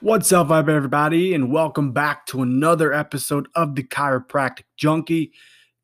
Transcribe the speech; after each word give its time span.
What's 0.00 0.32
up, 0.32 0.50
everybody, 0.50 1.34
and 1.34 1.52
welcome 1.52 1.92
back 1.92 2.24
to 2.28 2.40
another 2.40 2.94
episode 2.94 3.48
of 3.54 3.74
the 3.74 3.82
Chiropractic 3.82 4.62
Junkie. 4.78 5.32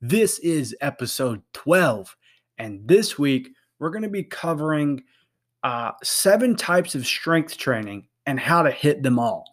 This 0.00 0.38
is 0.38 0.74
episode 0.80 1.42
12, 1.52 2.16
and 2.56 2.88
this 2.88 3.18
week 3.18 3.50
we're 3.78 3.90
going 3.90 4.04
to 4.04 4.08
be 4.08 4.24
covering 4.24 5.04
uh, 5.62 5.92
seven 6.02 6.56
types 6.56 6.94
of 6.94 7.06
strength 7.06 7.58
training 7.58 8.08
and 8.24 8.40
how 8.40 8.62
to 8.62 8.70
hit 8.70 9.02
them 9.02 9.18
all. 9.18 9.44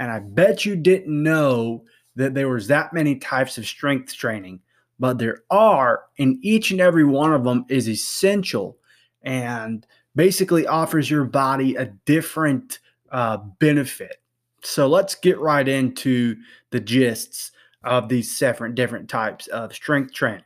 And 0.00 0.10
I 0.10 0.18
bet 0.18 0.64
you 0.64 0.74
didn't 0.74 1.22
know 1.22 1.84
that 2.16 2.34
there 2.34 2.48
was 2.48 2.66
that 2.66 2.92
many 2.92 3.14
types 3.14 3.56
of 3.56 3.66
strength 3.66 4.16
training, 4.16 4.62
but 4.98 5.18
there 5.18 5.42
are, 5.50 6.04
and 6.18 6.38
each 6.42 6.70
and 6.70 6.80
every 6.80 7.04
one 7.04 7.32
of 7.32 7.44
them 7.44 7.64
is 7.68 7.88
essential 7.88 8.78
and 9.22 9.86
basically 10.14 10.66
offers 10.66 11.10
your 11.10 11.24
body 11.24 11.74
a 11.74 11.86
different 12.04 12.78
uh, 13.10 13.38
benefit. 13.58 14.22
So 14.62 14.86
let's 14.86 15.14
get 15.14 15.38
right 15.38 15.66
into 15.66 16.36
the 16.70 16.80
gists 16.80 17.50
of 17.82 18.08
these 18.08 18.36
seven 18.36 18.74
different 18.74 19.08
types 19.08 19.46
of 19.48 19.74
strength 19.74 20.14
training. 20.14 20.44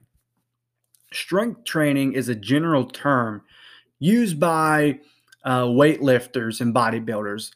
Strength 1.12 1.65
training 1.65 2.15
is 2.15 2.28
a 2.28 2.34
general 2.34 2.84
term 2.84 3.42
used 3.98 4.39
by 4.41 4.98
uh, 5.45 5.65
weightlifters 5.65 6.61
and 6.61 6.75
bodybuilders, 6.75 7.53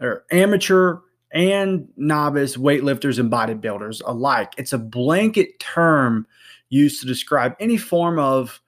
or 0.00 0.24
amateur 0.30 0.98
and 1.34 1.88
novice 1.96 2.56
weightlifters 2.56 3.18
and 3.18 3.30
bodybuilders 3.30 4.00
alike. 4.06 4.54
It's 4.56 4.72
a 4.72 4.78
blanket 4.78 5.58
term 5.58 6.26
used 6.70 7.00
to 7.00 7.06
describe 7.06 7.54
any 7.60 7.76
form 7.76 8.18
of 8.18 8.60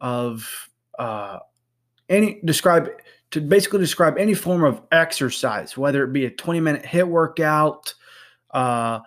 of 0.00 0.68
uh, 0.98 1.38
any 2.08 2.40
describe 2.44 2.90
to 3.30 3.40
basically 3.40 3.78
describe 3.80 4.18
any 4.18 4.34
form 4.34 4.62
of 4.62 4.82
exercise, 4.92 5.76
whether 5.76 6.04
it 6.04 6.12
be 6.12 6.26
a 6.26 6.30
20 6.30 6.60
minute 6.60 6.84
HIIT 6.84 7.08
workout 7.08 7.94
uh, 8.50 9.00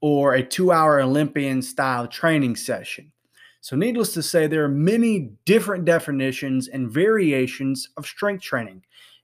or 0.00 0.34
a 0.34 0.42
two 0.42 0.72
hour 0.72 1.00
Olympian 1.00 1.60
style 1.60 2.08
training 2.08 2.56
session. 2.56 3.12
So, 3.60 3.76
needless 3.76 4.14
to 4.14 4.22
say, 4.22 4.46
there 4.46 4.64
are 4.64 4.68
many 4.68 5.30
different 5.44 5.84
definitions 5.84 6.66
and 6.66 6.90
variations 6.90 7.90
of 7.96 8.06
strength 8.06 8.42
training 8.42 8.82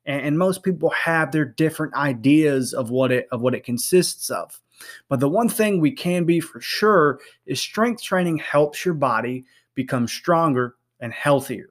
and, 0.09 0.23
and 0.23 0.39
most 0.39 0.65
people 0.65 0.91
have 0.91 1.31
their 1.31 1.45
different 1.45 1.95
ideas 1.95 2.75
of 2.75 2.91
what 2.91 3.13
it 3.13 3.29
of 3.31 3.41
what 3.41 3.55
it 3.55 3.63
consists 3.63 4.31
of. 4.31 4.61
But 5.09 5.21
the 5.21 5.29
one 5.29 5.49
thing 5.49 5.81
we 5.81 5.93
can 5.93 6.25
be 6.25 6.41
for 6.41 6.61
sure 6.61 7.21
is 7.47 7.61
strength 7.61 8.03
training 8.03 8.39
helps 8.39 8.85
your 8.85 8.95
body 8.95 9.45
become 9.75 10.09
stronger 10.09 10.77
and 11.01 11.13
healthier. 11.13 11.71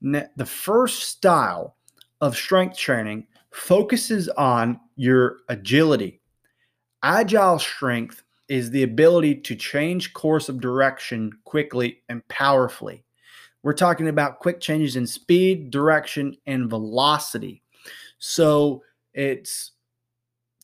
The 0.00 0.46
first 0.46 1.02
style 1.02 1.76
of 2.20 2.36
strength 2.36 2.76
training 2.76 3.26
focuses 3.52 4.28
on 4.30 4.80
your 4.96 5.38
agility. 5.48 6.20
Agile 7.04 7.58
strength 7.58 8.22
is 8.48 8.70
the 8.70 8.82
ability 8.82 9.36
to 9.36 9.54
change 9.54 10.12
course 10.12 10.48
of 10.48 10.60
direction 10.60 11.32
quickly 11.44 12.02
and 12.08 12.26
powerfully. 12.28 13.04
We're 13.62 13.74
talking 13.74 14.08
about 14.08 14.40
quick 14.40 14.60
changes 14.60 14.96
in 14.96 15.06
speed, 15.06 15.70
direction, 15.70 16.36
and 16.46 16.68
velocity. 16.68 17.62
So 18.18 18.82
it's 19.14 19.72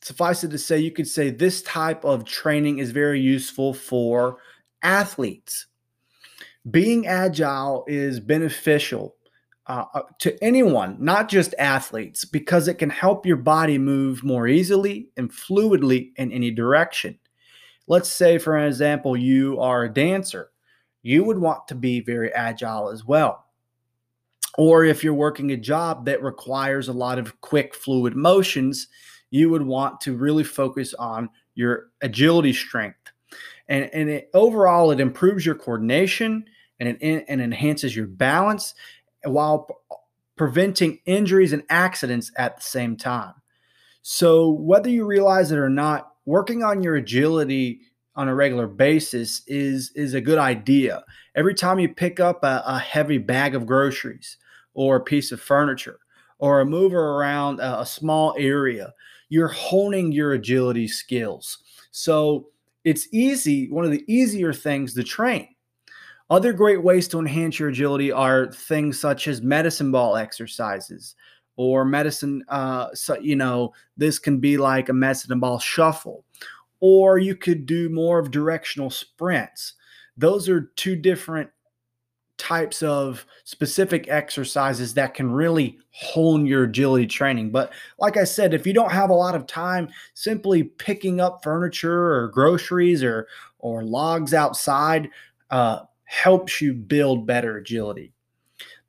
suffice 0.01 0.43
it 0.43 0.51
to 0.51 0.57
say, 0.57 0.79
you 0.79 0.91
could 0.91 1.07
say 1.07 1.29
this 1.29 1.61
type 1.61 2.03
of 2.05 2.25
training 2.25 2.79
is 2.79 2.91
very 2.91 3.19
useful 3.19 3.73
for 3.73 4.37
athletes. 4.81 5.67
Being 6.69 7.07
agile 7.07 7.85
is 7.87 8.19
beneficial 8.19 9.15
uh, 9.67 9.85
uh 9.93 10.01
to 10.19 10.43
anyone, 10.43 10.97
not 10.99 11.29
just 11.29 11.53
athletes, 11.59 12.25
because 12.25 12.67
it 12.67 12.75
can 12.75 12.89
help 12.89 13.25
your 13.25 13.37
body 13.37 13.77
move 13.77 14.23
more 14.23 14.47
easily 14.47 15.09
and 15.15 15.31
fluidly 15.31 16.11
in 16.17 16.31
any 16.31 16.51
direction. 16.51 17.17
Let's 17.87 18.11
say, 18.11 18.37
for 18.37 18.57
example, 18.57 19.15
you 19.15 19.59
are 19.59 19.83
a 19.83 19.93
dancer 19.93 20.51
you 21.01 21.23
would 21.23 21.39
want 21.39 21.67
to 21.67 21.75
be 21.75 22.01
very 22.01 22.33
agile 22.33 22.89
as 22.89 23.05
well. 23.05 23.45
Or 24.57 24.83
if 24.83 25.03
you're 25.03 25.13
working 25.13 25.51
a 25.51 25.57
job 25.57 26.05
that 26.05 26.21
requires 26.21 26.87
a 26.87 26.93
lot 26.93 27.19
of 27.19 27.39
quick, 27.41 27.73
fluid 27.73 28.15
motions, 28.15 28.87
you 29.29 29.49
would 29.49 29.61
want 29.61 30.01
to 30.01 30.17
really 30.17 30.43
focus 30.43 30.93
on 30.95 31.29
your 31.55 31.89
agility 32.01 32.53
strength. 32.53 32.97
And, 33.67 33.89
and 33.93 34.09
it, 34.09 34.29
overall, 34.33 34.91
it 34.91 34.99
improves 34.99 35.45
your 35.45 35.55
coordination 35.55 36.45
and 36.79 36.89
it 36.89 37.25
and 37.27 37.41
enhances 37.41 37.95
your 37.95 38.07
balance 38.07 38.73
while 39.23 39.67
preventing 40.35 40.99
injuries 41.05 41.53
and 41.53 41.63
accidents 41.69 42.31
at 42.37 42.55
the 42.55 42.63
same 42.63 42.95
time. 42.95 43.33
So, 44.01 44.49
whether 44.51 44.89
you 44.89 45.05
realize 45.05 45.51
it 45.51 45.57
or 45.57 45.69
not, 45.69 46.13
working 46.25 46.63
on 46.63 46.81
your 46.81 46.95
agility 46.95 47.81
on 48.15 48.27
a 48.27 48.35
regular 48.35 48.67
basis 48.67 49.41
is 49.47 49.91
is 49.95 50.13
a 50.13 50.21
good 50.21 50.37
idea. 50.37 51.03
Every 51.35 51.53
time 51.53 51.79
you 51.79 51.89
pick 51.89 52.19
up 52.19 52.43
a, 52.43 52.63
a 52.65 52.79
heavy 52.79 53.17
bag 53.17 53.55
of 53.55 53.65
groceries 53.65 54.37
or 54.73 54.97
a 54.97 55.03
piece 55.03 55.31
of 55.31 55.41
furniture 55.41 55.99
or 56.37 56.61
a 56.61 56.65
mover 56.65 57.15
around 57.15 57.59
a, 57.59 57.81
a 57.81 57.85
small 57.85 58.35
area, 58.37 58.93
you're 59.29 59.47
honing 59.47 60.11
your 60.11 60.33
agility 60.33 60.87
skills. 60.87 61.59
So 61.91 62.47
it's 62.83 63.07
easy, 63.11 63.69
one 63.69 63.85
of 63.85 63.91
the 63.91 64.05
easier 64.07 64.53
things 64.53 64.93
to 64.93 65.03
train. 65.03 65.47
Other 66.29 66.53
great 66.53 66.83
ways 66.83 67.07
to 67.09 67.19
enhance 67.19 67.59
your 67.59 67.69
agility 67.69 68.11
are 68.11 68.51
things 68.51 68.99
such 68.99 69.27
as 69.27 69.41
medicine 69.41 69.91
ball 69.91 70.15
exercises 70.15 71.15
or 71.55 71.83
medicine, 71.83 72.43
uh, 72.47 72.87
so, 72.93 73.17
you 73.19 73.35
know, 73.35 73.73
this 73.97 74.19
can 74.19 74.39
be 74.39 74.57
like 74.57 74.89
a 74.89 74.93
medicine 74.93 75.39
ball 75.39 75.59
shuffle 75.59 76.23
or 76.79 77.17
you 77.17 77.35
could 77.35 77.65
do 77.65 77.89
more 77.89 78.19
of 78.19 78.31
directional 78.31 78.89
sprints. 78.89 79.73
Those 80.17 80.49
are 80.49 80.71
two 80.75 80.95
different 80.95 81.49
types 82.37 82.81
of 82.81 83.25
specific 83.43 84.07
exercises 84.07 84.93
that 84.93 85.13
can 85.13 85.29
really 85.29 85.77
hone 85.91 86.45
your 86.45 86.63
agility 86.63 87.05
training. 87.05 87.51
But 87.51 87.71
like 87.99 88.17
I 88.17 88.23
said, 88.23 88.53
if 88.53 88.65
you 88.65 88.73
don't 88.73 88.91
have 88.91 89.09
a 89.09 89.15
lot 89.15 89.35
of 89.35 89.45
time, 89.45 89.89
simply 90.13 90.63
picking 90.63 91.19
up 91.19 91.43
furniture 91.43 92.13
or 92.13 92.29
groceries 92.29 93.03
or 93.03 93.27
or 93.59 93.83
logs 93.83 94.33
outside 94.33 95.09
uh, 95.51 95.81
helps 96.05 96.61
you 96.61 96.73
build 96.73 97.27
better 97.27 97.57
agility. 97.57 98.13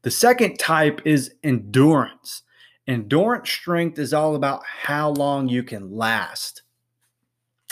The 0.03 0.11
second 0.11 0.59
type 0.59 1.01
is 1.05 1.35
endurance. 1.43 2.43
Endurance 2.87 3.51
strength 3.51 3.99
is 3.99 4.15
all 4.15 4.37
about 4.37 4.65
how 4.65 5.11
long 5.11 5.49
you 5.49 5.63
can 5.63 5.95
last. 5.95 6.63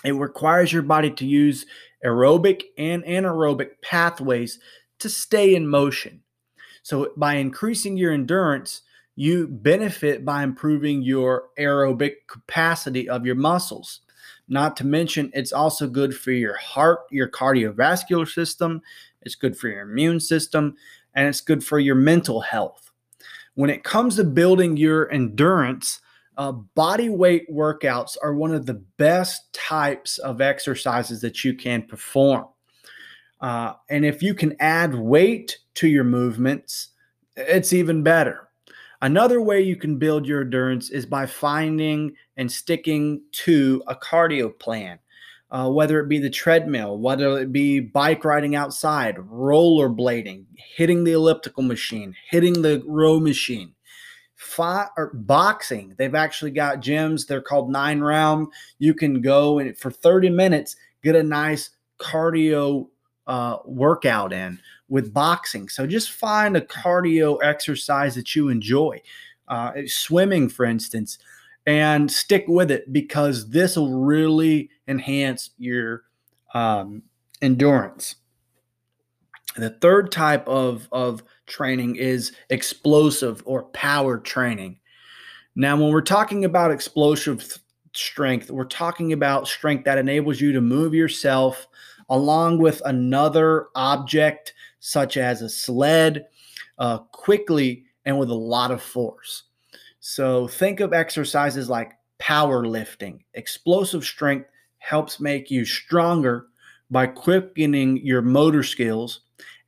It 0.04 0.12
requires 0.12 0.72
your 0.72 0.82
body 0.82 1.10
to 1.10 1.26
use 1.26 1.66
aerobic 2.04 2.62
and 2.76 3.02
anaerobic 3.04 3.82
pathways 3.82 4.58
to 5.00 5.08
stay 5.08 5.54
in 5.54 5.66
motion. 5.66 6.22
So, 6.82 7.12
by 7.16 7.34
increasing 7.34 7.96
your 7.96 8.12
endurance, 8.12 8.82
you 9.16 9.48
benefit 9.48 10.24
by 10.24 10.44
improving 10.44 11.02
your 11.02 11.48
aerobic 11.58 12.12
capacity 12.28 13.08
of 13.08 13.26
your 13.26 13.34
muscles. 13.34 14.00
Not 14.48 14.76
to 14.78 14.86
mention, 14.86 15.30
it's 15.34 15.52
also 15.52 15.88
good 15.88 16.14
for 16.14 16.30
your 16.30 16.56
heart, 16.56 17.00
your 17.10 17.28
cardiovascular 17.28 18.32
system, 18.32 18.80
it's 19.22 19.34
good 19.34 19.58
for 19.58 19.68
your 19.68 19.82
immune 19.82 20.20
system, 20.20 20.76
and 21.14 21.26
it's 21.26 21.40
good 21.40 21.64
for 21.64 21.80
your 21.80 21.96
mental 21.96 22.40
health. 22.40 22.90
When 23.54 23.70
it 23.70 23.82
comes 23.82 24.16
to 24.16 24.24
building 24.24 24.76
your 24.76 25.10
endurance, 25.12 26.00
uh, 26.38 26.52
body 26.52 27.08
weight 27.08 27.50
workouts 27.52 28.16
are 28.22 28.32
one 28.32 28.54
of 28.54 28.64
the 28.64 28.80
best 28.96 29.52
types 29.52 30.18
of 30.18 30.40
exercises 30.40 31.20
that 31.20 31.44
you 31.44 31.52
can 31.52 31.82
perform. 31.82 32.46
Uh, 33.40 33.72
and 33.90 34.04
if 34.04 34.22
you 34.22 34.34
can 34.34 34.54
add 34.60 34.94
weight 34.94 35.58
to 35.74 35.88
your 35.88 36.04
movements, 36.04 36.90
it's 37.36 37.72
even 37.72 38.04
better. 38.04 38.48
Another 39.02 39.40
way 39.40 39.60
you 39.60 39.76
can 39.76 39.98
build 39.98 40.26
your 40.26 40.42
endurance 40.42 40.90
is 40.90 41.06
by 41.06 41.26
finding 41.26 42.14
and 42.36 42.50
sticking 42.50 43.20
to 43.32 43.82
a 43.88 43.96
cardio 43.96 44.56
plan, 44.56 45.00
uh, 45.50 45.68
whether 45.68 46.00
it 46.00 46.08
be 46.08 46.18
the 46.18 46.30
treadmill, 46.30 46.98
whether 46.98 47.38
it 47.38 47.52
be 47.52 47.80
bike 47.80 48.24
riding 48.24 48.54
outside, 48.54 49.16
rollerblading, 49.16 50.44
hitting 50.54 51.02
the 51.02 51.12
elliptical 51.12 51.64
machine, 51.64 52.14
hitting 52.30 52.62
the 52.62 52.82
row 52.86 53.18
machine 53.18 53.74
or 54.58 55.10
boxing. 55.14 55.94
They've 55.96 56.14
actually 56.14 56.50
got 56.50 56.80
gyms. 56.80 57.26
They're 57.26 57.42
called 57.42 57.70
nine 57.70 58.00
round. 58.00 58.48
You 58.78 58.94
can 58.94 59.20
go 59.20 59.58
and 59.58 59.76
for 59.76 59.90
30 59.90 60.30
minutes 60.30 60.76
get 61.02 61.16
a 61.16 61.22
nice 61.22 61.70
cardio 62.00 62.88
uh, 63.26 63.58
workout 63.64 64.32
in 64.32 64.58
with 64.88 65.12
boxing. 65.12 65.68
So 65.68 65.86
just 65.86 66.10
find 66.10 66.56
a 66.56 66.60
cardio 66.60 67.38
exercise 67.42 68.14
that 68.14 68.34
you 68.34 68.48
enjoy. 68.48 69.02
Uh, 69.46 69.72
swimming, 69.86 70.48
for 70.48 70.64
instance, 70.64 71.18
and 71.66 72.10
stick 72.10 72.44
with 72.48 72.70
it 72.70 72.92
because 72.92 73.50
this 73.50 73.76
will 73.76 73.98
really 73.98 74.70
enhance 74.86 75.50
your 75.58 76.02
um, 76.54 77.02
endurance. 77.40 78.16
The 79.58 79.70
third 79.70 80.12
type 80.12 80.46
of, 80.46 80.88
of 80.92 81.22
training 81.46 81.96
is 81.96 82.32
explosive 82.50 83.42
or 83.44 83.64
power 83.64 84.18
training. 84.18 84.78
Now, 85.56 85.76
when 85.76 85.90
we're 85.90 86.00
talking 86.02 86.44
about 86.44 86.70
explosive 86.70 87.58
strength, 87.92 88.50
we're 88.50 88.64
talking 88.64 89.12
about 89.12 89.48
strength 89.48 89.84
that 89.84 89.98
enables 89.98 90.40
you 90.40 90.52
to 90.52 90.60
move 90.60 90.94
yourself 90.94 91.66
along 92.08 92.58
with 92.58 92.80
another 92.84 93.66
object, 93.74 94.54
such 94.78 95.16
as 95.16 95.42
a 95.42 95.48
sled, 95.48 96.26
uh, 96.78 96.98
quickly 96.98 97.84
and 98.04 98.18
with 98.18 98.30
a 98.30 98.34
lot 98.34 98.70
of 98.70 98.80
force. 98.80 99.44
So, 100.00 100.46
think 100.46 100.80
of 100.80 100.92
exercises 100.92 101.68
like 101.68 101.92
powerlifting. 102.20 103.20
Explosive 103.34 104.04
strength 104.04 104.48
helps 104.78 105.20
make 105.20 105.50
you 105.50 105.64
stronger 105.64 106.46
by 106.90 107.06
quickening 107.06 107.98
your 107.98 108.22
motor 108.22 108.62
skills, 108.62 109.20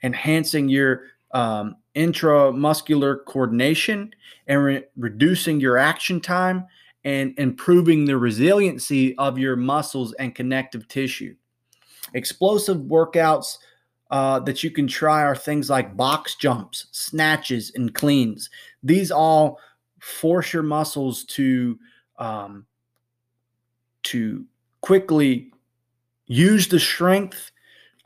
enhancing 0.02 0.68
your 0.68 1.04
um, 1.32 1.76
intramuscular 1.94 3.24
coordination, 3.26 4.12
and 4.46 4.64
re- 4.64 4.84
reducing 4.96 5.60
your 5.60 5.78
action 5.78 6.20
time 6.20 6.66
and 7.04 7.38
improving 7.38 8.04
the 8.04 8.16
resiliency 8.16 9.16
of 9.16 9.38
your 9.38 9.56
muscles 9.56 10.12
and 10.14 10.34
connective 10.34 10.86
tissue. 10.88 11.34
Explosive 12.14 12.78
workouts 12.78 13.58
uh, 14.10 14.40
that 14.40 14.64
you 14.64 14.70
can 14.70 14.86
try 14.86 15.22
are 15.22 15.36
things 15.36 15.70
like 15.70 15.96
box 15.96 16.34
jumps, 16.34 16.86
snatches, 16.90 17.72
and 17.74 17.94
cleans. 17.94 18.50
These 18.82 19.10
all 19.10 19.58
force 20.00 20.52
your 20.52 20.62
muscles 20.62 21.24
to 21.26 21.78
um, 22.18 22.66
to 24.02 24.44
quickly 24.80 25.52
use 26.30 26.68
the 26.68 26.78
strength 26.78 27.50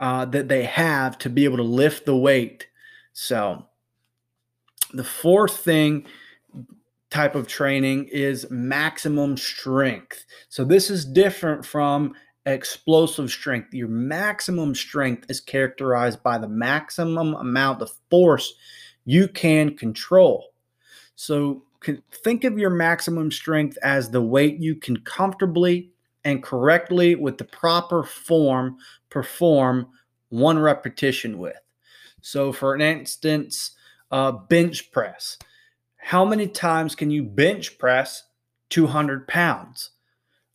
uh, 0.00 0.24
that 0.24 0.48
they 0.48 0.64
have 0.64 1.18
to 1.18 1.28
be 1.28 1.44
able 1.44 1.58
to 1.58 1.62
lift 1.62 2.06
the 2.06 2.16
weight. 2.16 2.66
So, 3.12 3.66
the 4.94 5.04
fourth 5.04 5.58
thing 5.58 6.06
type 7.10 7.34
of 7.34 7.46
training 7.46 8.08
is 8.10 8.50
maximum 8.50 9.36
strength. 9.36 10.24
So, 10.48 10.64
this 10.64 10.88
is 10.88 11.04
different 11.04 11.66
from 11.66 12.14
explosive 12.46 13.30
strength. 13.30 13.74
Your 13.74 13.88
maximum 13.88 14.74
strength 14.74 15.26
is 15.28 15.40
characterized 15.40 16.22
by 16.22 16.38
the 16.38 16.48
maximum 16.48 17.34
amount 17.34 17.82
of 17.82 17.90
force 18.10 18.54
you 19.04 19.28
can 19.28 19.76
control. 19.76 20.54
So, 21.14 21.62
think 22.24 22.44
of 22.44 22.58
your 22.58 22.70
maximum 22.70 23.30
strength 23.30 23.76
as 23.82 24.10
the 24.10 24.22
weight 24.22 24.60
you 24.60 24.76
can 24.76 24.96
comfortably 25.00 25.90
and 26.24 26.42
correctly 26.42 27.14
with 27.14 27.38
the 27.38 27.44
proper 27.44 28.02
form 28.02 28.78
perform 29.10 29.88
one 30.30 30.58
repetition 30.58 31.38
with. 31.38 31.56
So, 32.20 32.52
for 32.52 32.74
an 32.74 32.80
instance, 32.80 33.72
uh, 34.10 34.32
bench 34.32 34.90
press. 34.90 35.38
How 35.96 36.24
many 36.24 36.48
times 36.48 36.94
can 36.94 37.10
you 37.10 37.22
bench 37.22 37.78
press 37.78 38.24
200 38.70 39.28
pounds? 39.28 39.90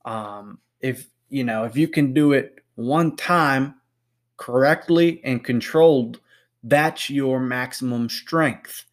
Um, 0.06 0.60
if 0.82 1.08
you 1.30 1.44
know, 1.44 1.64
if 1.64 1.78
you 1.78 1.88
can 1.88 2.14
do 2.14 2.34
it 2.34 2.60
one 2.76 3.16
time 3.16 3.76
correctly 4.38 5.22
and 5.24 5.44
controlled, 5.44 6.20
that's 6.64 7.10
your 7.10 7.40
maximum 7.40 8.10
strength. 8.10 8.86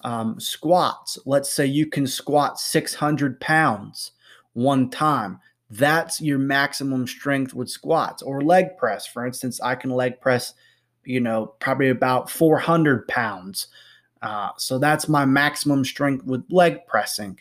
Um, 0.00 0.38
squats, 0.38 1.18
let's 1.24 1.50
say 1.50 1.66
you 1.66 1.86
can 1.86 2.06
squat 2.06 2.60
600 2.60 3.40
pounds 3.40 4.12
one 4.52 4.90
time. 4.90 5.40
That's 5.76 6.20
your 6.20 6.38
maximum 6.38 7.06
strength 7.06 7.52
with 7.52 7.68
squats 7.68 8.22
or 8.22 8.42
leg 8.42 8.76
press. 8.76 9.06
For 9.06 9.26
instance, 9.26 9.60
I 9.60 9.74
can 9.74 9.90
leg 9.90 10.20
press, 10.20 10.54
you 11.04 11.20
know, 11.20 11.46
probably 11.58 11.88
about 11.88 12.30
400 12.30 13.08
pounds. 13.08 13.66
Uh, 14.22 14.50
so 14.56 14.78
that's 14.78 15.08
my 15.08 15.24
maximum 15.24 15.84
strength 15.84 16.24
with 16.24 16.44
leg 16.48 16.86
pressing. 16.86 17.38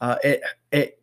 Uh, 0.00 0.16
it, 0.22 0.42
it 0.70 1.00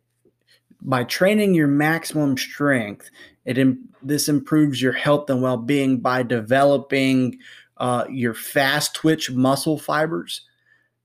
by 0.80 1.02
training 1.02 1.54
your 1.54 1.66
maximum 1.66 2.36
strength, 2.36 3.10
it 3.44 3.58
this 4.00 4.28
improves 4.28 4.80
your 4.80 4.92
health 4.92 5.28
and 5.30 5.42
well-being 5.42 5.98
by 5.98 6.22
developing 6.22 7.38
uh, 7.78 8.04
your 8.08 8.34
fast 8.34 8.94
twitch 8.94 9.32
muscle 9.32 9.78
fibers. 9.78 10.42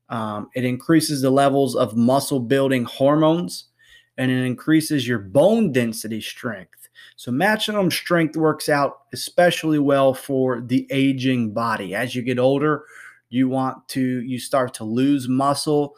Um, 0.09 0.49
it 0.53 0.65
increases 0.65 1.21
the 1.21 1.31
levels 1.31 1.75
of 1.75 1.95
muscle 1.95 2.39
building 2.39 2.85
hormones, 2.85 3.65
and 4.17 4.31
it 4.31 4.45
increases 4.45 5.07
your 5.07 5.19
bone 5.19 5.71
density 5.71 6.21
strength. 6.21 6.89
So 7.15 7.31
maximum 7.31 7.91
strength 7.91 8.35
works 8.35 8.69
out 8.69 9.01
especially 9.13 9.79
well 9.79 10.13
for 10.13 10.61
the 10.61 10.87
aging 10.89 11.53
body. 11.53 11.95
As 11.95 12.15
you 12.15 12.21
get 12.21 12.39
older, 12.39 12.85
you 13.29 13.49
want 13.49 13.87
to 13.89 14.21
you 14.21 14.39
start 14.39 14.73
to 14.75 14.83
lose 14.83 15.27
muscle. 15.27 15.95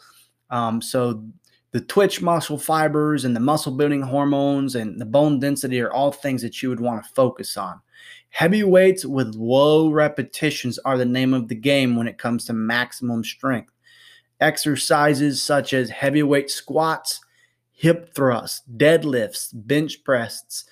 Um, 0.50 0.82
so 0.82 1.26
the 1.72 1.82
twitch 1.82 2.22
muscle 2.22 2.58
fibers 2.58 3.26
and 3.26 3.36
the 3.36 3.42
muscle 3.42 3.74
building 3.74 4.02
hormones 4.02 4.76
and 4.76 5.00
the 5.00 5.06
bone 5.06 5.40
density 5.40 5.82
are 5.82 5.92
all 5.92 6.12
things 6.12 6.42
that 6.42 6.64
you 6.64 6.70
would 6.70 6.80
want 6.80 7.04
to 7.04 7.10
focus 7.14 7.58
on. 7.58 7.82
Heavy 8.30 8.64
weights 8.64 9.06
with 9.06 9.36
low 9.36 9.90
repetitions 9.90 10.80
are 10.80 10.98
the 10.98 11.06
name 11.06 11.34
of 11.34 11.50
the 11.50 11.56
game 11.56 11.98
when 11.98 12.08
it 12.08 12.18
comes 12.18 12.46
to 12.46 12.54
maximum 12.54 13.24
strength. 13.26 13.74
Exercises 14.40 15.42
such 15.42 15.74
as 15.74 15.90
heavyweight 15.90 16.50
squats, 16.50 17.20
hip 17.76 18.14
thrusts, 18.16 18.64
deadlifts, 18.76 19.50
bench 19.54 20.04
presses 20.04 20.66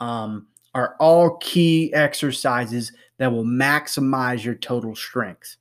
um, 0.00 0.46
are 0.74 0.96
all 1.00 1.36
key 1.38 1.92
exercises 1.94 2.92
that 3.16 3.32
will 3.32 3.44
maximize 3.44 4.44
your 4.44 4.54
total 4.54 4.94
strength. 4.94 5.56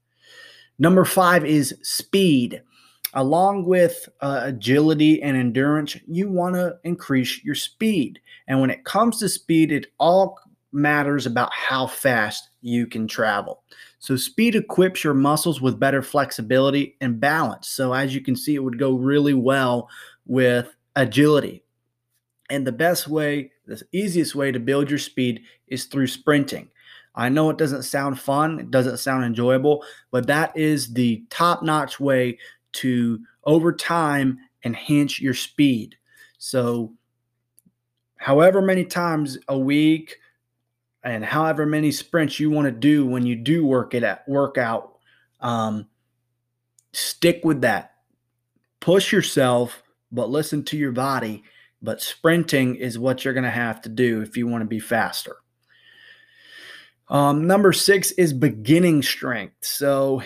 Number 0.77 1.05
five 1.05 1.45
is 1.45 1.75
speed 1.81 2.61
along 3.13 3.65
with 3.65 4.07
uh, 4.21 4.41
agility 4.43 5.21
and 5.21 5.35
endurance, 5.35 5.97
you 6.07 6.29
want 6.29 6.55
to 6.55 6.77
increase 6.83 7.43
your 7.43 7.55
speed. 7.55 8.19
And 8.47 8.61
when 8.61 8.69
it 8.69 8.85
comes 8.85 9.19
to 9.19 9.29
speed, 9.29 9.71
it 9.71 9.87
all 9.99 10.39
matters 10.71 11.25
about 11.25 11.51
how 11.51 11.87
fast 11.87 12.49
you 12.61 12.85
can 12.85 13.07
travel. 13.07 13.63
So, 13.99 14.15
speed 14.15 14.55
equips 14.55 15.03
your 15.03 15.15
muscles 15.15 15.61
with 15.61 15.79
better 15.79 16.03
flexibility 16.03 16.95
and 17.01 17.19
balance. 17.19 17.69
So, 17.69 17.93
as 17.93 18.13
you 18.13 18.21
can 18.21 18.35
see, 18.35 18.53
it 18.55 18.63
would 18.63 18.77
go 18.77 18.93
really 18.93 19.33
well 19.33 19.89
with 20.27 20.75
agility. 20.97 21.63
And 22.49 22.67
the 22.67 22.73
best 22.73 23.07
way, 23.07 23.51
the 23.65 23.81
easiest 23.93 24.35
way 24.35 24.51
to 24.51 24.59
build 24.59 24.89
your 24.89 24.99
speed 24.99 25.43
is 25.67 25.85
through 25.85 26.07
sprinting. 26.07 26.69
I 27.15 27.29
know 27.29 27.49
it 27.49 27.57
doesn't 27.57 27.83
sound 27.83 28.19
fun, 28.19 28.59
it 28.59 28.71
doesn't 28.71 28.97
sound 28.97 29.23
enjoyable, 29.23 29.83
but 30.11 30.27
that 30.27 30.55
is 30.57 30.93
the 30.93 31.23
top 31.29 31.63
notch 31.63 31.99
way 31.99 32.37
to 32.73 33.19
over 33.43 33.71
time 33.73 34.39
enhance 34.65 35.19
your 35.19 35.33
speed. 35.33 35.95
So, 36.37 36.93
however 38.17 38.61
many 38.61 38.85
times 38.85 39.37
a 39.47 39.57
week 39.57 40.17
and 41.03 41.23
however 41.23 41.65
many 41.65 41.91
sprints 41.91 42.39
you 42.39 42.49
want 42.49 42.65
to 42.65 42.71
do 42.71 43.05
when 43.05 43.25
you 43.25 43.35
do 43.35 43.65
work 43.65 43.93
it 43.93 44.03
at 44.03 44.27
workout, 44.27 44.97
um, 45.39 45.87
stick 46.93 47.41
with 47.43 47.61
that. 47.61 47.93
Push 48.79 49.11
yourself, 49.11 49.81
but 50.11 50.29
listen 50.29 50.63
to 50.65 50.77
your 50.77 50.91
body. 50.91 51.43
But 51.81 52.01
sprinting 52.01 52.75
is 52.75 52.97
what 52.97 53.23
you're 53.23 53.33
going 53.33 53.43
to 53.43 53.49
have 53.49 53.81
to 53.83 53.89
do 53.89 54.21
if 54.21 54.35
you 54.35 54.47
want 54.47 54.61
to 54.61 54.67
be 54.67 54.79
faster. 54.79 55.37
Um, 57.09 57.47
number 57.47 57.71
six 57.71 58.11
is 58.11 58.33
beginning 58.33 59.03
strength. 59.03 59.55
So 59.61 60.21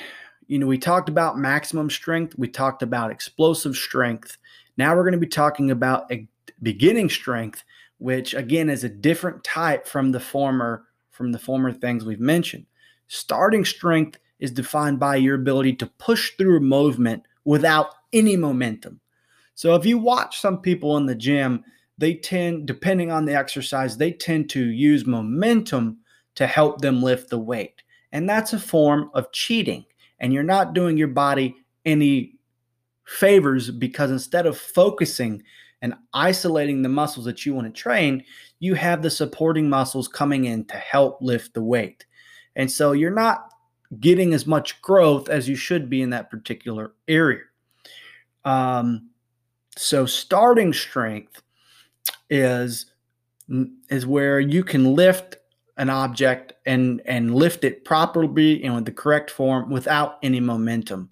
you 0.51 0.59
know, 0.59 0.67
we 0.67 0.77
talked 0.77 1.07
about 1.07 1.37
maximum 1.37 1.89
strength, 1.89 2.37
we 2.37 2.49
talked 2.49 2.83
about 2.83 3.09
explosive 3.09 3.73
strength. 3.73 4.37
Now 4.75 4.93
we're 4.93 5.03
going 5.03 5.13
to 5.13 5.17
be 5.17 5.25
talking 5.25 5.71
about 5.71 6.11
a 6.11 6.27
beginning 6.61 7.09
strength, 7.09 7.63
which 7.99 8.33
again 8.33 8.69
is 8.69 8.83
a 8.83 8.89
different 8.89 9.45
type 9.45 9.87
from 9.87 10.11
the 10.11 10.19
former 10.19 10.83
from 11.09 11.31
the 11.31 11.39
former 11.39 11.71
things 11.71 12.03
we've 12.03 12.19
mentioned. 12.19 12.65
Starting 13.07 13.63
strength 13.63 14.19
is 14.41 14.51
defined 14.51 14.99
by 14.99 15.15
your 15.15 15.35
ability 15.35 15.75
to 15.75 15.85
push 15.85 16.31
through 16.37 16.57
a 16.57 16.59
movement 16.59 17.23
without 17.45 17.93
any 18.11 18.35
momentum. 18.35 18.99
So 19.55 19.75
if 19.75 19.85
you 19.85 19.97
watch 19.97 20.39
some 20.39 20.61
people 20.61 20.97
in 20.97 21.05
the 21.05 21.15
gym, 21.15 21.63
they 21.97 22.15
tend 22.15 22.65
depending 22.65 23.11
on 23.11 23.25
the 23.25 23.35
exercise, 23.35 23.97
they 23.97 24.11
tend 24.11 24.49
to 24.51 24.63
use 24.63 25.05
momentum 25.05 25.97
to 26.35 26.47
help 26.47 26.81
them 26.81 27.03
lift 27.03 27.29
the 27.29 27.39
weight. 27.39 27.83
And 28.11 28.27
that's 28.27 28.53
a 28.53 28.59
form 28.59 29.11
of 29.13 29.31
cheating 29.31 29.85
and 30.21 30.31
you're 30.31 30.43
not 30.43 30.73
doing 30.73 30.97
your 30.97 31.09
body 31.09 31.57
any 31.83 32.35
favors 33.05 33.69
because 33.69 34.11
instead 34.11 34.45
of 34.45 34.57
focusing 34.57 35.43
and 35.81 35.95
isolating 36.13 36.81
the 36.81 36.89
muscles 36.89 37.25
that 37.25 37.45
you 37.45 37.53
want 37.53 37.67
to 37.67 37.81
train, 37.81 38.23
you 38.59 38.75
have 38.75 39.01
the 39.01 39.09
supporting 39.09 39.67
muscles 39.67 40.07
coming 40.07 40.45
in 40.45 40.63
to 40.65 40.77
help 40.77 41.17
lift 41.21 41.53
the 41.53 41.63
weight. 41.63 42.05
And 42.55 42.71
so 42.71 42.91
you're 42.91 43.09
not 43.09 43.51
getting 43.99 44.33
as 44.33 44.45
much 44.45 44.79
growth 44.81 45.27
as 45.27 45.49
you 45.49 45.55
should 45.55 45.89
be 45.89 46.03
in 46.03 46.11
that 46.11 46.29
particular 46.29 46.93
area. 47.07 47.41
Um, 48.45 49.09
so 49.77 50.05
starting 50.05 50.73
strength 50.73 51.41
is 52.29 52.87
is 53.89 54.05
where 54.05 54.39
you 54.39 54.63
can 54.63 54.95
lift 54.95 55.37
an 55.77 55.89
object 55.89 56.53
and 56.65 57.01
and 57.05 57.35
lift 57.35 57.63
it 57.63 57.83
properly 57.85 58.63
and 58.63 58.75
with 58.75 58.85
the 58.85 58.91
correct 58.91 59.31
form 59.31 59.69
without 59.69 60.17
any 60.23 60.39
momentum. 60.39 61.09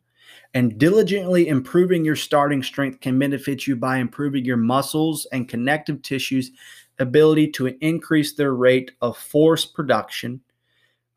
And 0.53 0.79
diligently 0.79 1.47
improving 1.47 2.03
your 2.03 2.15
starting 2.15 2.63
strength 2.63 3.01
can 3.01 3.19
benefit 3.19 3.67
you 3.67 3.75
by 3.75 3.97
improving 3.97 4.45
your 4.45 4.57
muscles 4.57 5.27
and 5.31 5.47
connective 5.47 6.01
tissues' 6.01 6.51
ability 6.97 7.51
to 7.51 7.67
increase 7.81 8.33
their 8.33 8.55
rate 8.55 8.91
of 9.01 9.17
force 9.17 9.65
production, 9.65 10.41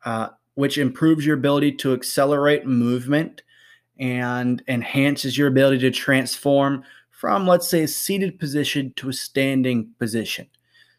uh, 0.05 0.29
which 0.53 0.77
improves 0.77 1.25
your 1.25 1.35
ability 1.35 1.71
to 1.73 1.93
accelerate 1.93 2.67
movement 2.67 3.41
and 3.99 4.63
enhances 4.67 5.37
your 5.37 5.47
ability 5.47 5.79
to 5.79 5.91
transform 5.91 6.83
from, 7.23 7.47
let's 7.47 7.69
say, 7.69 7.83
a 7.83 7.87
seated 7.87 8.37
position 8.37 8.91
to 8.97 9.07
a 9.07 9.13
standing 9.13 9.89
position. 9.97 10.45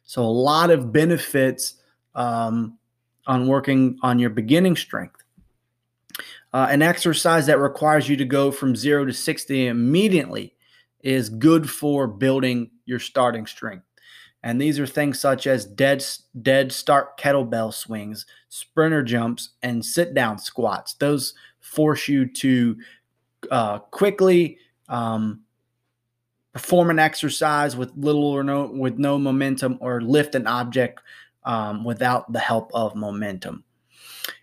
So, 0.04 0.22
a 0.22 0.24
lot 0.24 0.70
of 0.70 0.90
benefits 0.90 1.74
um, 2.14 2.78
on 3.26 3.46
working 3.46 3.98
on 4.02 4.18
your 4.18 4.30
beginning 4.30 4.74
strength. 4.76 5.22
Uh, 6.54 6.66
an 6.70 6.80
exercise 6.80 7.44
that 7.44 7.58
requires 7.58 8.08
you 8.08 8.16
to 8.16 8.24
go 8.24 8.50
from 8.50 8.74
zero 8.74 9.04
to 9.04 9.12
60 9.12 9.66
immediately 9.66 10.54
is 11.00 11.28
good 11.28 11.68
for 11.68 12.06
building 12.06 12.70
your 12.86 13.00
starting 13.00 13.44
strength. 13.44 13.84
And 14.42 14.58
these 14.58 14.80
are 14.80 14.86
things 14.86 15.20
such 15.20 15.46
as 15.46 15.66
dead, 15.66 16.02
dead 16.40 16.72
start 16.72 17.18
kettlebell 17.20 17.74
swings, 17.74 18.24
sprinter 18.48 19.02
jumps, 19.02 19.50
and 19.62 19.84
sit 19.84 20.14
down 20.14 20.38
squats. 20.38 20.94
Those 20.94 21.34
force 21.60 22.08
you 22.08 22.24
to 22.24 22.78
uh, 23.50 23.80
quickly 23.80 24.56
um, 24.88 25.43
perform 26.54 26.88
an 26.88 27.00
exercise 27.00 27.76
with 27.76 27.92
little 27.96 28.24
or 28.24 28.42
no 28.42 28.66
with 28.66 28.96
no 28.96 29.18
momentum 29.18 29.76
or 29.80 30.00
lift 30.00 30.34
an 30.34 30.46
object 30.46 31.00
um, 31.44 31.84
without 31.84 32.32
the 32.32 32.38
help 32.38 32.70
of 32.72 32.94
momentum. 32.94 33.64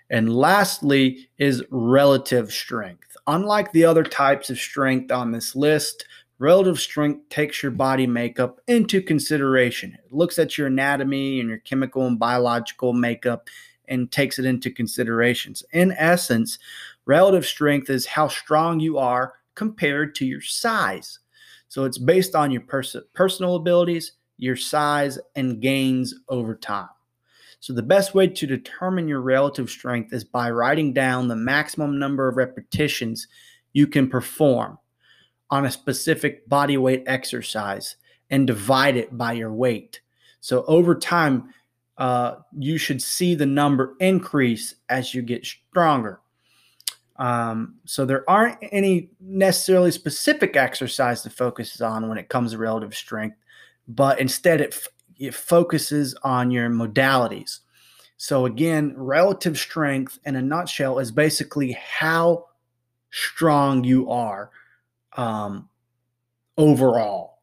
And 0.09 0.35
lastly 0.35 1.29
is 1.39 1.63
relative 1.71 2.51
strength. 2.51 3.15
Unlike 3.27 3.71
the 3.71 3.85
other 3.85 4.03
types 4.03 4.49
of 4.49 4.59
strength 4.59 5.09
on 5.09 5.31
this 5.31 5.55
list, 5.55 6.05
relative 6.37 6.79
strength 6.81 7.29
takes 7.29 7.63
your 7.63 7.71
body 7.71 8.05
makeup 8.05 8.59
into 8.67 9.01
consideration. 9.01 9.93
It 9.93 10.11
looks 10.11 10.37
at 10.37 10.57
your 10.57 10.67
anatomy 10.67 11.39
and 11.39 11.47
your 11.47 11.59
chemical 11.59 12.05
and 12.07 12.19
biological 12.19 12.91
makeup 12.91 13.47
and 13.87 14.11
takes 14.11 14.37
it 14.37 14.45
into 14.45 14.69
considerations. 14.69 15.63
In 15.71 15.93
essence, 15.93 16.59
relative 17.05 17.45
strength 17.45 17.89
is 17.89 18.05
how 18.05 18.27
strong 18.27 18.81
you 18.81 18.97
are 18.97 19.35
compared 19.55 20.13
to 20.15 20.25
your 20.25 20.41
size. 20.41 21.19
So 21.71 21.85
it's 21.85 21.97
based 21.97 22.35
on 22.35 22.51
your 22.51 22.63
pers- 22.63 22.97
personal 23.13 23.55
abilities, 23.55 24.11
your 24.37 24.57
size, 24.57 25.17
and 25.37 25.61
gains 25.61 26.13
over 26.27 26.53
time. 26.53 26.89
So 27.61 27.71
the 27.71 27.81
best 27.81 28.13
way 28.13 28.27
to 28.27 28.45
determine 28.45 29.07
your 29.07 29.21
relative 29.21 29.69
strength 29.69 30.11
is 30.11 30.25
by 30.25 30.51
writing 30.51 30.91
down 30.91 31.29
the 31.29 31.37
maximum 31.37 31.97
number 31.97 32.27
of 32.27 32.35
repetitions 32.35 33.29
you 33.71 33.87
can 33.87 34.09
perform 34.09 34.79
on 35.49 35.63
a 35.63 35.71
specific 35.71 36.45
body 36.49 36.75
weight 36.75 37.03
exercise 37.07 37.95
and 38.29 38.45
divide 38.45 38.97
it 38.97 39.17
by 39.17 39.31
your 39.31 39.53
weight. 39.53 40.01
So 40.41 40.65
over 40.65 40.93
time, 40.93 41.53
uh, 41.97 42.39
you 42.51 42.77
should 42.77 43.01
see 43.01 43.33
the 43.33 43.45
number 43.45 43.95
increase 44.01 44.75
as 44.89 45.13
you 45.13 45.21
get 45.21 45.45
stronger. 45.45 46.19
Um, 47.17 47.75
so 47.85 48.05
there 48.05 48.27
aren't 48.29 48.57
any 48.71 49.09
necessarily 49.19 49.91
specific 49.91 50.55
exercise 50.55 51.21
to 51.21 51.29
focus 51.29 51.79
on 51.81 52.09
when 52.09 52.17
it 52.17 52.29
comes 52.29 52.51
to 52.51 52.57
relative 52.57 52.95
strength, 52.95 53.37
but 53.87 54.19
instead 54.19 54.61
it, 54.61 54.73
f- 54.73 54.87
it 55.17 55.35
focuses 55.35 56.15
on 56.23 56.49
your 56.51 56.69
modalities. 56.69 57.59
So 58.17 58.45
again, 58.45 58.93
relative 58.95 59.57
strength 59.57 60.19
in 60.25 60.35
a 60.35 60.41
nutshell 60.41 60.99
is 60.99 61.11
basically 61.11 61.71
how 61.73 62.45
strong 63.11 63.83
you 63.83 64.09
are 64.09 64.51
um, 65.17 65.69
overall. 66.57 67.39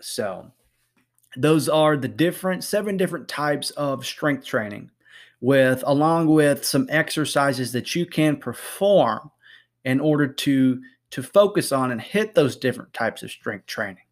So 0.00 0.50
those 1.36 1.68
are 1.68 1.96
the 1.96 2.08
different 2.08 2.64
seven 2.64 2.96
different 2.96 3.28
types 3.28 3.70
of 3.70 4.04
strength 4.04 4.44
training 4.44 4.90
with 5.40 5.82
along 5.86 6.26
with 6.26 6.64
some 6.64 6.86
exercises 6.90 7.72
that 7.72 7.94
you 7.94 8.06
can 8.06 8.36
perform 8.36 9.30
in 9.84 10.00
order 10.00 10.26
to 10.26 10.80
to 11.10 11.22
focus 11.22 11.72
on 11.72 11.90
and 11.90 12.00
hit 12.00 12.34
those 12.34 12.56
different 12.56 12.92
types 12.92 13.22
of 13.22 13.30
strength 13.30 13.66
training. 13.66 14.04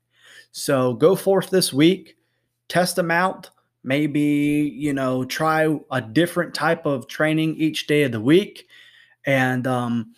So 0.51 0.95
go 0.95 1.15
forth 1.15 1.51
this 1.51 1.73
week, 1.73 2.17
test 2.69 2.97
them 2.97 3.11
out, 3.11 3.51
maybe, 3.85 4.73
you 4.75 4.93
know, 4.93 5.25
try 5.25 5.79
a 5.93 6.01
different 6.01 6.55
type 6.55 6.87
of 6.87 7.07
training 7.07 7.55
each 7.57 7.87
day 7.87 8.03
of 8.03 8.13
the 8.13 8.21
week 8.21 8.67
and 9.25 9.67
um, 9.67 10.15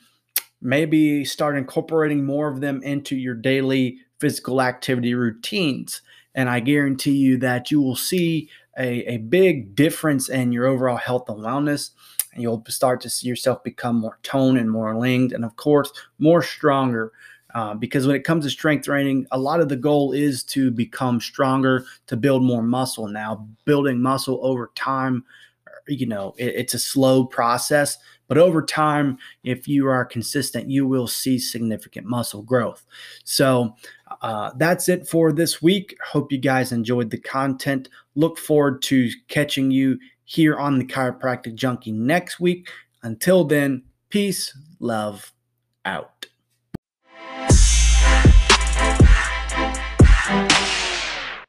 maybe 0.63 1.25
start 1.25 1.59
incorporating 1.59 2.25
more 2.25 2.49
of 2.49 2.61
them 2.61 2.83
into 2.83 3.17
your 3.17 3.35
daily 3.35 3.99
physical 4.19 4.63
activity 4.63 5.15
routines. 5.15 6.01
And 6.35 6.49
I 6.49 6.61
guarantee 6.61 7.17
you 7.17 7.37
that 7.39 7.71
you 7.71 7.83
will 7.83 7.97
see 7.97 8.49
a, 8.79 9.15
a 9.15 9.17
big 9.19 9.75
difference 9.75 10.29
in 10.29 10.53
your 10.53 10.67
overall 10.67 10.97
health 10.97 11.29
and 11.29 11.39
wellness. 11.39 11.91
And 12.33 12.43
you'll 12.43 12.65
start 12.69 13.01
to 13.01 13.11
see 13.11 13.29
yourself 13.29 13.65
become 13.65 13.97
more 13.97 14.19
toned 14.23 14.59
and 14.59 14.71
more 14.71 14.97
lean, 14.97 15.35
and 15.35 15.45
of 15.45 15.57
course, 15.57 15.91
more 16.19 16.43
stronger. 16.43 17.13
Uh, 17.53 17.75
because 17.75 18.07
when 18.07 18.15
it 18.15 18.23
comes 18.23 18.45
to 18.45 18.51
strength 18.51 18.85
training, 18.85 19.27
a 19.33 19.39
lot 19.39 19.61
of 19.61 19.69
the 19.69 19.75
goal 19.75 20.13
is 20.13 20.45
to 20.45 20.71
become 20.71 21.21
stronger, 21.21 21.85
to 22.07 22.17
build 22.17 22.45
more 22.45 22.63
muscle. 22.63 23.09
Now, 23.09 23.49
building 23.65 24.01
muscle 24.01 24.39
over 24.43 24.71
time, 24.77 25.25
you 25.89 26.07
know, 26.07 26.35
it, 26.39 26.55
it's 26.55 26.75
a 26.75 26.79
slow 26.79 27.25
process, 27.25 27.99
but 28.29 28.39
over 28.39 28.63
time, 28.63 29.19
if 29.43 29.67
you 29.67 29.89
are 29.89 30.05
consistent, 30.05 30.71
you 30.71 30.87
will 30.87 31.09
see 31.09 31.37
significant 31.37 32.07
muscle 32.07 32.43
growth. 32.43 32.87
So 33.25 33.75
uh, 34.23 34.51
that's 34.57 34.89
it 34.89 35.09
for 35.09 35.33
this 35.33 35.63
week. 35.63 35.97
Hope 36.05 36.31
you 36.33 36.39
guys 36.39 36.73
enjoyed 36.73 37.11
the 37.11 37.19
content. 37.19 37.89
Look 38.15 38.39
forward 38.39 38.83
to 38.83 39.11
catching 39.29 39.71
you 39.71 39.99
here 40.25 40.59
on 40.59 40.79
the 40.79 40.85
Chiropractic 40.85 41.55
Junkie 41.55 41.93
next 41.93 42.39
week. 42.41 42.69
Until 43.03 43.45
then, 43.45 43.83
peace, 44.11 44.57
love, 44.79 45.33
out. 45.85 46.27